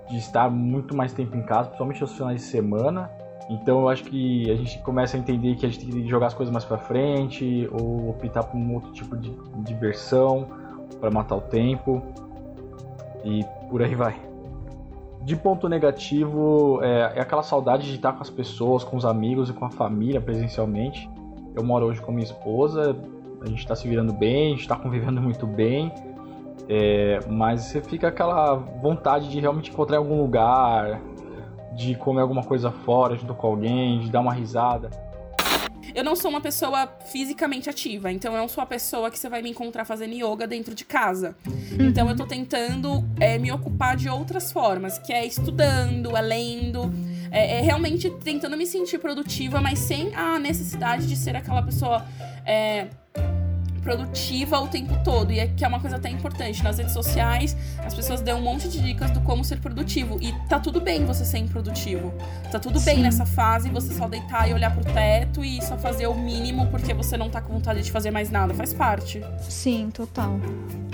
De 0.08 0.18
estar 0.18 0.50
muito 0.50 0.94
mais 0.94 1.12
tempo 1.12 1.36
em 1.36 1.42
casa, 1.42 1.68
principalmente 1.68 2.02
aos 2.02 2.12
finais 2.12 2.40
de 2.40 2.46
semana. 2.46 3.10
Então 3.48 3.80
eu 3.80 3.88
acho 3.88 4.04
que 4.04 4.50
a 4.50 4.54
gente 4.54 4.78
começa 4.80 5.16
a 5.16 5.20
entender 5.20 5.56
que 5.56 5.66
a 5.66 5.68
gente 5.68 5.84
tem 5.84 6.02
que 6.02 6.08
jogar 6.08 6.26
as 6.26 6.34
coisas 6.34 6.52
mais 6.52 6.64
pra 6.64 6.78
frente, 6.78 7.68
ou 7.72 8.10
optar 8.10 8.44
por 8.44 8.56
um 8.56 8.74
outro 8.74 8.92
tipo 8.92 9.16
de 9.16 9.32
diversão 9.64 10.48
para 11.00 11.10
matar 11.10 11.36
o 11.36 11.40
tempo 11.40 12.02
e 13.24 13.44
por 13.68 13.82
aí 13.82 13.94
vai. 13.94 14.16
De 15.22 15.36
ponto 15.36 15.68
negativo 15.68 16.80
é, 16.82 17.12
é, 17.16 17.20
aquela 17.20 17.42
saudade 17.42 17.86
de 17.86 17.96
estar 17.96 18.12
com 18.12 18.22
as 18.22 18.30
pessoas, 18.30 18.84
com 18.84 18.96
os 18.96 19.04
amigos 19.04 19.50
e 19.50 19.52
com 19.52 19.64
a 19.64 19.70
família 19.70 20.20
presencialmente. 20.20 21.10
Eu 21.54 21.62
moro 21.62 21.86
hoje 21.86 22.00
com 22.00 22.12
minha 22.12 22.24
esposa, 22.24 22.96
a 23.42 23.46
gente 23.46 23.58
está 23.58 23.74
se 23.74 23.86
virando 23.86 24.12
bem, 24.12 24.46
a 24.46 24.50
gente 24.50 24.60
está 24.60 24.76
convivendo 24.76 25.20
muito 25.20 25.46
bem, 25.46 25.92
é, 26.68 27.18
mas 27.28 27.62
você 27.62 27.80
fica 27.80 28.08
aquela 28.08 28.54
vontade 28.54 29.28
de 29.28 29.40
realmente 29.40 29.70
encontrar 29.70 29.98
algum 29.98 30.20
lugar, 30.20 31.00
de 31.74 31.94
comer 31.96 32.22
alguma 32.22 32.42
coisa 32.42 32.70
fora 32.70 33.16
junto 33.16 33.34
com 33.34 33.46
alguém, 33.46 34.00
de 34.00 34.10
dar 34.10 34.20
uma 34.20 34.32
risada. 34.32 34.90
Eu 35.94 36.04
não 36.04 36.14
sou 36.14 36.30
uma 36.30 36.40
pessoa 36.40 36.86
fisicamente 37.10 37.68
ativa, 37.68 38.10
então 38.10 38.32
eu 38.32 38.38
não 38.38 38.48
sou 38.48 38.62
a 38.62 38.66
pessoa 38.66 39.10
que 39.10 39.18
você 39.18 39.28
vai 39.28 39.42
me 39.42 39.50
encontrar 39.50 39.84
fazendo 39.84 40.14
yoga 40.14 40.46
dentro 40.46 40.74
de 40.74 40.84
casa. 40.84 41.36
Então 41.78 42.08
eu 42.08 42.16
tô 42.16 42.26
tentando 42.26 43.04
é, 43.18 43.38
me 43.38 43.50
ocupar 43.50 43.96
de 43.96 44.08
outras 44.08 44.52
formas, 44.52 44.98
que 44.98 45.12
é 45.12 45.24
estudando, 45.26 46.16
é 46.16 46.20
lendo, 46.20 46.92
é, 47.30 47.58
é, 47.58 47.60
realmente 47.60 48.10
tentando 48.22 48.56
me 48.56 48.66
sentir 48.66 48.98
produtiva, 48.98 49.60
mas 49.60 49.78
sem 49.78 50.14
a 50.14 50.38
necessidade 50.38 51.06
de 51.06 51.16
ser 51.16 51.36
aquela 51.36 51.62
pessoa. 51.62 52.04
É, 52.44 52.88
produtiva 53.82 54.60
o 54.60 54.68
tempo 54.68 54.98
todo. 55.04 55.32
E 55.32 55.40
é 55.40 55.46
que 55.46 55.64
é 55.64 55.68
uma 55.68 55.80
coisa 55.80 55.96
até 55.96 56.08
importante. 56.08 56.62
Nas 56.62 56.78
redes 56.78 56.92
sociais, 56.92 57.56
as 57.78 57.94
pessoas 57.94 58.20
dão 58.20 58.38
um 58.38 58.42
monte 58.42 58.68
de 58.68 58.80
dicas 58.80 59.10
do 59.10 59.20
como 59.20 59.44
ser 59.44 59.60
produtivo. 59.60 60.18
E 60.20 60.32
tá 60.48 60.58
tudo 60.58 60.80
bem 60.80 61.04
você 61.04 61.24
ser 61.24 61.38
improdutivo. 61.38 62.12
Tá 62.50 62.58
tudo 62.58 62.78
Sim. 62.78 62.84
bem 62.86 62.98
nessa 62.98 63.26
fase 63.26 63.68
você 63.70 63.92
só 63.94 64.08
deitar 64.08 64.48
e 64.48 64.54
olhar 64.54 64.74
pro 64.74 64.84
teto 64.92 65.44
e 65.44 65.62
só 65.62 65.76
fazer 65.76 66.06
o 66.06 66.14
mínimo 66.14 66.66
porque 66.66 66.92
você 66.94 67.16
não 67.16 67.30
tá 67.30 67.40
com 67.40 67.52
vontade 67.52 67.82
de 67.82 67.90
fazer 67.90 68.10
mais 68.10 68.30
nada. 68.30 68.54
Faz 68.54 68.72
parte. 68.74 69.22
Sim, 69.48 69.90
total. 69.90 70.38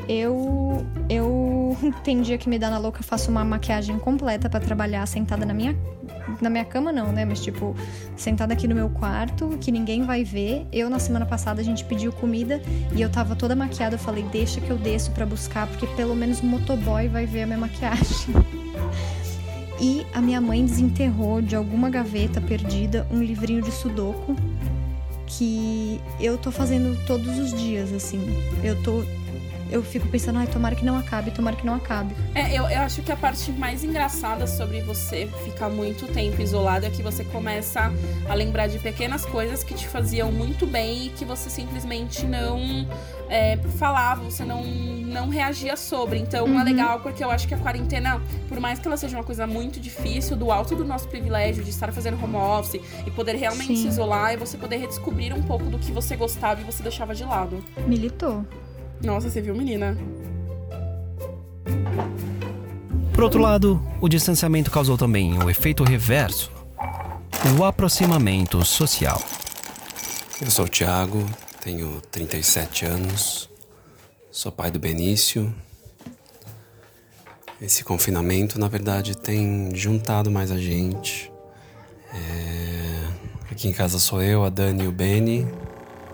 Eu. 0.09 0.87
Eu. 1.09 1.77
Tem 2.03 2.21
dia 2.23 2.39
que 2.39 2.49
me 2.49 2.59
dá 2.59 2.71
na 2.71 2.79
louca, 2.79 3.03
faço 3.03 3.31
uma 3.31 3.45
maquiagem 3.45 3.99
completa 3.99 4.49
para 4.49 4.61
trabalhar 4.61 5.07
sentada 5.07 5.45
na 5.45 5.55
minha 5.55 5.77
na 6.41 6.51
minha 6.51 6.65
cama 6.65 6.93
não, 6.93 7.13
né? 7.13 7.25
Mas 7.25 7.41
tipo, 7.41 7.75
sentada 8.17 8.53
aqui 8.53 8.67
no 8.67 8.75
meu 8.75 8.91
quarto, 8.91 9.57
que 9.61 9.71
ninguém 9.71 10.05
vai 10.05 10.25
ver. 10.25 10.67
Eu 10.73 10.91
na 10.91 10.99
semana 10.99 11.27
passada 11.27 11.61
a 11.61 11.65
gente 11.65 11.85
pediu 11.85 12.13
comida 12.13 12.61
e 12.95 13.01
eu 13.01 13.11
tava 13.11 13.37
toda 13.37 13.55
maquiada, 13.55 13.95
eu 13.95 13.99
falei: 13.99 14.25
"Deixa 14.25 14.61
que 14.61 14.71
eu 14.71 14.77
desço 14.77 15.11
para 15.13 15.25
buscar, 15.25 15.67
porque 15.67 15.87
pelo 15.89 16.15
menos 16.15 16.41
o 16.41 16.47
motoboy 16.47 17.09
vai 17.09 17.27
ver 17.27 17.43
a 17.43 17.47
minha 17.47 17.59
maquiagem". 17.59 18.35
E 19.79 20.07
a 20.15 20.23
minha 20.23 20.41
mãe 20.41 20.65
desenterrou 20.65 21.43
de 21.43 21.55
alguma 21.55 21.91
gaveta 21.91 22.41
perdida 22.41 23.07
um 23.11 23.23
livrinho 23.23 23.61
de 23.61 23.71
sudoku 23.71 24.35
que 25.27 26.01
eu 26.19 26.39
tô 26.39 26.51
fazendo 26.51 26.97
todos 27.07 27.39
os 27.39 27.53
dias, 27.53 27.93
assim. 27.93 28.21
Eu 28.65 28.83
tô 28.83 29.05
eu 29.71 29.83
fico 29.83 30.07
pensando, 30.09 30.39
ai, 30.39 30.47
tomara 30.47 30.75
que 30.75 30.85
não 30.85 30.97
acabe, 30.97 31.31
tomara 31.31 31.57
que 31.57 31.67
não 31.67 31.75
acabe. 31.75 32.15
É, 32.35 32.53
eu, 32.55 32.65
eu 32.69 32.81
acho 32.81 33.03
que 33.03 33.11
a 33.11 33.17
parte 33.17 33.51
mais 33.53 33.83
engraçada 33.83 34.47
sobre 34.47 34.81
você 34.81 35.29
ficar 35.45 35.69
muito 35.69 36.07
tempo 36.07 36.41
isolado 36.41 36.87
é 36.87 36.91
que 36.91 37.03
você 37.03 37.25
começa 37.25 37.93
a 38.29 38.35
lembrar 38.35 38.69
de 38.69 38.79
pequenas 38.79 39.25
coisas 39.25 39.65
que 39.65 39.75
te 39.75 39.89
faziam 39.89 40.31
muito 40.31 40.67
bem 40.67 41.07
e 41.07 41.09
que 41.11 41.25
você 41.25 41.51
simplesmente 41.51 42.27
não 42.27 42.87
é, 43.29 43.57
falava, 43.79 44.23
você 44.23 44.45
não, 44.45 44.65
não 44.65 45.29
reagia 45.29 45.77
sobre. 45.77 46.19
Então 46.19 46.47
é 46.47 46.51
uhum. 46.51 46.61
é 46.61 46.65
legal 46.65 47.01
porque 47.01 47.23
eu 47.23 47.31
acho 47.31 47.49
que 47.49 47.55
a 47.55 47.59
quarentena, 47.59 48.21
por 48.49 48.61
mais 48.61 48.79
que 48.79 48.87
ela 48.87 48.97
seja 48.97 49.17
uma 49.17 49.25
coisa 49.25 49.47
muito 49.47 49.81
difícil, 49.81 50.37
do 50.37 50.51
alto 50.51 50.77
do 50.77 50.85
nosso 50.85 51.09
privilégio 51.09 51.65
de 51.65 51.71
estar 51.71 51.93
fazendo 51.93 52.23
home 52.23 52.37
office 52.37 52.81
e 53.07 53.11
poder 53.11 53.35
realmente 53.37 53.77
Sim. 53.77 53.83
se 53.83 53.89
isolar 53.89 54.35
e 54.35 54.37
você 54.37 54.57
poder 54.57 54.77
redescobrir 54.77 55.35
um 55.35 55.43
pouco 55.43 55.65
do 55.65 55.79
que 55.79 55.91
você 55.91 56.17
gostava 56.17 56.61
e 56.61 56.65
você 56.65 56.83
deixava 56.83 57.15
de 57.15 57.25
lado. 57.25 57.65
Militou. 57.87 58.45
Nossa, 59.03 59.31
você 59.31 59.41
viu, 59.41 59.55
menina? 59.55 59.97
Por 63.13 63.25
outro 63.25 63.41
lado, 63.41 63.83
o 64.01 64.09
distanciamento 64.09 64.71
causou 64.71 64.99
também 64.99 65.39
o 65.43 65.49
efeito 65.49 65.83
reverso 65.85 66.57
o 67.59 67.65
aproximamento 67.65 68.65
social. 68.65 69.23
Eu 70.41 70.51
sou 70.51 70.65
o 70.65 70.69
Thiago, 70.69 71.25
tenho 71.63 72.01
37 72.11 72.85
anos, 72.85 73.49
sou 74.31 74.51
pai 74.51 74.71
do 74.71 74.79
Benício. 74.79 75.55
Esse 77.61 77.85
confinamento, 77.85 78.59
na 78.59 78.69
verdade, 78.69 79.17
tem 79.17 79.71
juntado 79.75 80.31
mais 80.31 80.51
a 80.51 80.59
gente. 80.59 81.33
É... 82.13 83.09
Aqui 83.51 83.69
em 83.69 83.73
casa 83.73 83.99
sou 83.99 84.21
eu, 84.21 84.45
a 84.45 84.51
Dani 84.51 84.85
e 84.85 84.89
o 84.89 84.93
Beni. 84.93 85.47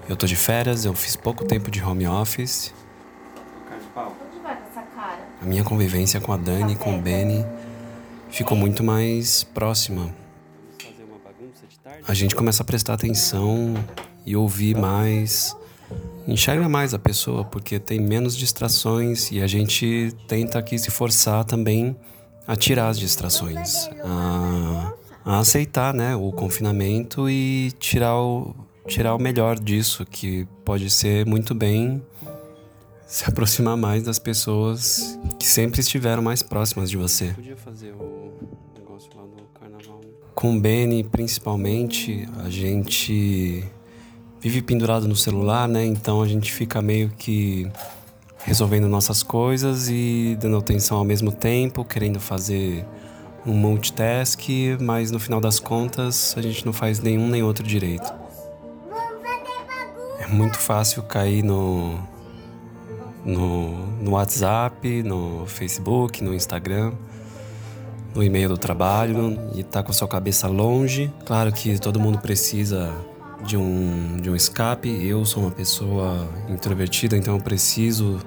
Eu 0.08 0.16
tô 0.16 0.26
de 0.26 0.34
férias, 0.34 0.84
eu 0.84 0.94
fiz 0.94 1.14
pouco 1.14 1.44
tempo 1.44 1.70
de 1.70 1.82
home 1.82 2.06
office. 2.06 2.74
A 5.40 5.44
minha 5.44 5.62
convivência 5.62 6.20
com 6.20 6.32
a 6.32 6.36
Dani, 6.36 6.74
com 6.76 6.98
o 6.98 7.00
Benny, 7.00 7.46
ficou 8.28 8.56
muito 8.56 8.82
mais 8.82 9.44
próxima. 9.44 10.12
A 12.06 12.14
gente 12.14 12.34
começa 12.34 12.62
a 12.62 12.66
prestar 12.66 12.94
atenção 12.94 13.74
e 14.26 14.34
ouvir 14.34 14.76
mais, 14.76 15.56
enxerga 16.26 16.68
mais 16.68 16.94
a 16.94 16.98
pessoa, 16.98 17.44
porque 17.44 17.78
tem 17.78 18.00
menos 18.00 18.36
distrações 18.36 19.30
e 19.30 19.40
a 19.40 19.46
gente 19.46 20.14
tenta 20.26 20.58
aqui 20.58 20.78
se 20.78 20.90
forçar 20.90 21.44
também 21.44 21.96
a 22.46 22.56
tirar 22.56 22.88
as 22.88 22.98
distrações, 22.98 23.88
a, 24.04 24.92
a 25.24 25.38
aceitar 25.38 25.94
né, 25.94 26.16
o 26.16 26.32
confinamento 26.32 27.30
e 27.30 27.70
tirar 27.78 28.16
o, 28.16 28.54
tirar 28.86 29.14
o 29.14 29.18
melhor 29.18 29.58
disso, 29.58 30.04
que 30.04 30.46
pode 30.64 30.90
ser 30.90 31.26
muito 31.26 31.54
bem 31.54 32.02
se 33.06 33.24
aproximar 33.28 33.76
mais 33.76 34.02
das 34.02 34.18
pessoas 34.18 35.18
que 35.38 35.46
sempre 35.46 35.80
estiveram 35.80 36.22
mais 36.22 36.42
próximas 36.42 36.90
de 36.90 36.96
você. 36.96 37.32
Podia 37.34 37.56
fazer 37.56 37.92
o 37.92 38.32
negócio 38.78 39.10
lá 39.16 39.22
do 39.22 39.42
carnaval. 39.58 40.00
Com 40.34 40.56
o 40.56 40.60
Benny, 40.60 41.04
principalmente, 41.04 42.28
a 42.44 42.48
gente 42.48 43.64
vive 44.40 44.62
pendurado 44.62 45.06
no 45.06 45.14
celular, 45.14 45.68
né? 45.68 45.84
Então 45.84 46.22
a 46.22 46.26
gente 46.26 46.52
fica 46.52 46.82
meio 46.82 47.10
que 47.10 47.70
resolvendo 48.44 48.88
nossas 48.88 49.22
coisas 49.22 49.88
e 49.88 50.36
dando 50.40 50.56
atenção 50.56 50.98
ao 50.98 51.04
mesmo 51.04 51.30
tempo, 51.30 51.84
querendo 51.84 52.18
fazer 52.18 52.84
um 53.46 53.52
multitask, 53.52 54.40
mas 54.80 55.10
no 55.10 55.20
final 55.20 55.40
das 55.40 55.60
contas 55.60 56.34
a 56.36 56.42
gente 56.42 56.64
não 56.66 56.72
faz 56.72 57.00
nenhum 57.00 57.28
nem 57.28 57.42
outro 57.42 57.64
direito. 57.64 58.21
É 60.32 60.34
muito 60.34 60.58
fácil 60.58 61.02
cair 61.02 61.42
no, 61.42 61.98
no, 63.22 63.86
no 64.02 64.12
WhatsApp, 64.12 65.02
no 65.02 65.44
Facebook, 65.44 66.24
no 66.24 66.32
Instagram, 66.32 66.94
no 68.14 68.22
e-mail 68.22 68.48
do 68.48 68.56
trabalho 68.56 69.38
e 69.54 69.62
tá 69.62 69.82
com 69.82 69.90
a 69.90 69.92
sua 69.92 70.08
cabeça 70.08 70.48
longe. 70.48 71.12
Claro 71.26 71.52
que 71.52 71.78
todo 71.78 72.00
mundo 72.00 72.16
precisa 72.16 72.90
de 73.44 73.58
um, 73.58 74.16
de 74.22 74.30
um 74.30 74.34
escape. 74.34 74.88
Eu 75.06 75.26
sou 75.26 75.42
uma 75.42 75.52
pessoa 75.52 76.26
introvertida, 76.48 77.14
então 77.14 77.36
eu 77.36 77.42
preciso 77.42 78.18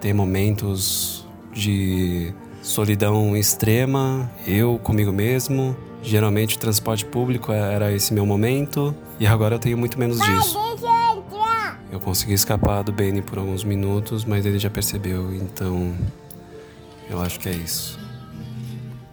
ter 0.00 0.12
momentos 0.12 1.28
de 1.52 2.34
solidão 2.60 3.36
extrema, 3.36 4.28
eu 4.48 4.80
comigo 4.80 5.12
mesmo. 5.12 5.76
Geralmente 6.02 6.56
o 6.56 6.58
transporte 6.58 7.04
público 7.04 7.52
era 7.52 7.92
esse 7.92 8.12
meu 8.12 8.26
momento 8.26 8.92
e 9.20 9.28
agora 9.28 9.54
eu 9.54 9.58
tenho 9.60 9.78
muito 9.78 9.96
menos 9.96 10.18
disso. 10.18 10.58
Eu 11.96 12.00
consegui 12.00 12.34
escapar 12.34 12.82
do 12.82 12.92
Benny 12.92 13.22
por 13.22 13.38
alguns 13.38 13.64
minutos, 13.64 14.22
mas 14.22 14.44
ele 14.44 14.58
já 14.58 14.68
percebeu, 14.68 15.34
então 15.34 15.96
eu 17.08 17.22
acho 17.22 17.40
que 17.40 17.48
é 17.48 17.52
isso. 17.52 17.98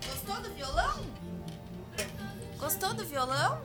Gostou 0.06 0.42
do 0.42 0.54
violão? 0.54 1.00
Gostou 2.60 2.94
do 2.94 3.06
violão? 3.06 3.62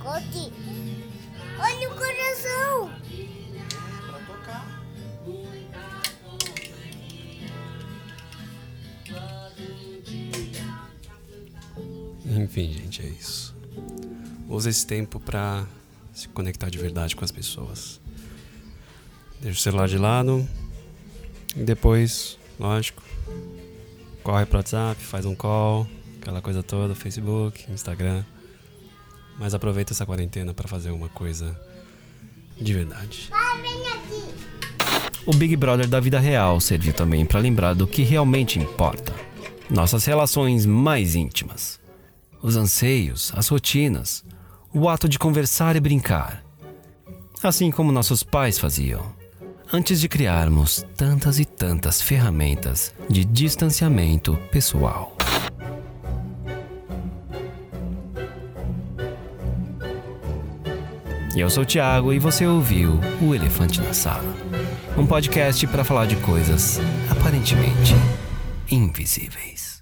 Gostei. 0.00 0.52
Olha 1.58 1.90
o 1.90 1.94
coração. 1.96 2.92
Pra 4.06 4.18
tocar. 4.20 4.82
Enfim, 12.24 12.72
gente, 12.72 13.02
é 13.02 13.08
isso. 13.08 13.52
Use 14.48 14.68
esse 14.68 14.86
tempo 14.86 15.18
pra 15.18 15.66
se 16.16 16.28
conectar 16.28 16.70
de 16.70 16.78
verdade 16.78 17.14
com 17.14 17.22
as 17.22 17.30
pessoas. 17.30 18.00
Deixa 19.38 19.58
o 19.58 19.62
celular 19.62 19.86
de 19.86 19.98
lado 19.98 20.48
e 21.54 21.62
depois, 21.62 22.38
lógico, 22.58 23.02
corre 24.22 24.46
pro 24.46 24.56
WhatsApp, 24.56 24.98
faz 25.04 25.26
um 25.26 25.34
call, 25.34 25.86
aquela 26.18 26.40
coisa 26.40 26.62
toda, 26.62 26.94
Facebook, 26.94 27.70
Instagram. 27.70 28.24
Mas 29.38 29.52
aproveita 29.52 29.92
essa 29.92 30.06
quarentena 30.06 30.54
para 30.54 30.66
fazer 30.66 30.90
uma 30.90 31.10
coisa 31.10 31.54
de 32.58 32.72
verdade. 32.72 33.30
O 35.26 35.34
Big 35.34 35.54
Brother 35.54 35.86
da 35.86 36.00
vida 36.00 36.18
real 36.18 36.58
serviu 36.62 36.94
também 36.94 37.26
para 37.26 37.40
lembrar 37.40 37.74
do 37.74 37.86
que 37.86 38.02
realmente 38.02 38.58
importa: 38.58 39.14
nossas 39.68 40.06
relações 40.06 40.64
mais 40.64 41.14
íntimas, 41.14 41.78
os 42.40 42.56
anseios, 42.56 43.32
as 43.36 43.48
rotinas, 43.48 44.24
o 44.76 44.90
ato 44.90 45.08
de 45.08 45.18
conversar 45.18 45.74
e 45.74 45.80
brincar. 45.80 46.44
Assim 47.42 47.70
como 47.70 47.90
nossos 47.90 48.22
pais 48.22 48.58
faziam, 48.58 49.06
antes 49.72 49.98
de 49.98 50.06
criarmos 50.06 50.84
tantas 50.94 51.40
e 51.40 51.46
tantas 51.46 52.02
ferramentas 52.02 52.92
de 53.08 53.24
distanciamento 53.24 54.38
pessoal. 54.52 55.16
Eu 61.34 61.48
sou 61.48 61.62
o 61.62 61.66
Thiago 61.66 62.12
e 62.12 62.18
você 62.18 62.46
ouviu 62.46 63.00
O 63.22 63.34
Elefante 63.34 63.80
na 63.80 63.94
Sala 63.94 64.34
um 64.94 65.06
podcast 65.06 65.66
para 65.66 65.84
falar 65.84 66.06
de 66.06 66.16
coisas 66.16 66.80
aparentemente 67.10 67.94
invisíveis. 68.70 69.75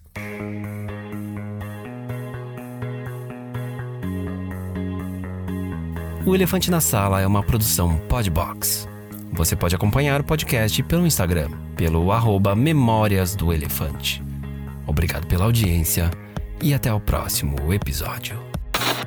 O 6.26 6.34
Elefante 6.34 6.70
na 6.70 6.80
Sala 6.80 7.20
é 7.20 7.26
uma 7.26 7.42
produção 7.42 7.98
Podbox. 8.08 8.88
Você 9.32 9.54
pode 9.54 9.74
acompanhar 9.74 10.22
o 10.22 10.24
podcast 10.24 10.82
pelo 10.84 11.06
Instagram, 11.06 11.50
pelo 11.76 12.10
arroba 12.10 12.56
Memórias 12.56 13.36
do 13.36 13.52
Elefante. 13.52 14.22
Obrigado 14.86 15.26
pela 15.26 15.44
audiência 15.44 16.10
e 16.62 16.72
até 16.72 16.90
o 16.90 16.98
próximo 16.98 17.70
episódio. 17.74 18.42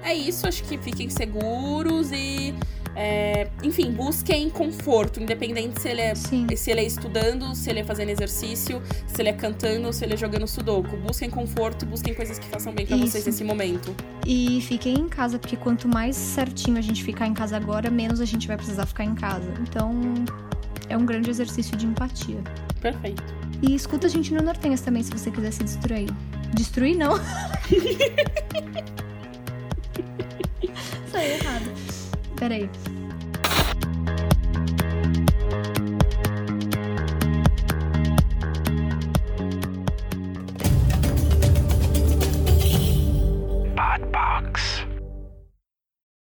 É 0.04 0.14
isso, 0.14 0.48
acho 0.48 0.64
que 0.64 0.78
fiquem 0.78 1.10
seguros 1.10 2.12
e. 2.12 2.54
é, 3.00 3.48
enfim, 3.62 3.92
busquem 3.92 4.50
conforto, 4.50 5.22
independente 5.22 5.80
se 5.80 5.88
ele, 5.88 6.02
é, 6.02 6.16
se 6.16 6.72
ele 6.72 6.82
é 6.82 6.84
estudando, 6.84 7.54
se 7.54 7.70
ele 7.70 7.82
é 7.82 7.84
fazendo 7.84 8.10
exercício, 8.10 8.82
se 9.06 9.22
ele 9.22 9.30
é 9.30 9.34
cantando, 9.34 9.94
se 9.94 10.04
ele 10.04 10.16
é 10.16 10.18
jogando 10.18 10.48
sudoku. 10.48 10.98
Busquem 10.98 11.30
conforto 11.30 11.86
busquem 11.86 12.16
coisas 12.16 12.40
que 12.40 12.48
façam 12.48 12.74
bem 12.74 12.88
pra 12.88 12.98
Isso. 12.98 13.08
vocês 13.08 13.28
nesse 13.28 13.44
momento. 13.44 13.96
E 14.26 14.62
fiquem 14.62 14.96
em 14.96 15.08
casa, 15.08 15.38
porque 15.38 15.56
quanto 15.56 15.88
mais 15.88 16.16
certinho 16.16 16.80
a 16.80 16.82
gente 16.82 17.04
ficar 17.04 17.28
em 17.28 17.36
casa 17.36 17.56
agora, 17.56 17.92
menos 17.92 18.20
a 18.20 18.26
gente 18.26 18.48
vai 18.48 18.58
precisar 18.58 18.88
ficar 18.88 19.04
em 19.04 19.14
casa. 19.14 19.54
Então, 19.62 20.02
é 20.90 20.98
um 20.98 21.06
grande 21.06 21.30
exercício 21.30 21.78
de 21.78 21.86
empatia. 21.86 22.42
Perfeito. 22.82 23.24
E 23.62 23.76
escuta 23.76 24.08
a 24.08 24.10
gente 24.10 24.34
no 24.34 24.42
Nortenhas 24.42 24.82
também, 24.82 25.04
se 25.04 25.12
você 25.12 25.30
quiser 25.30 25.52
se 25.52 25.64
destruir. 25.64 26.10
Destruir, 26.56 26.98
não. 26.98 27.18
Saiu 31.12 31.36
errado. 31.36 31.87
Peraí. 32.40 32.70